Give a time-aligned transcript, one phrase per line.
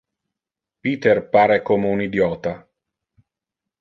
[0.85, 2.55] Peter pare como un idiota.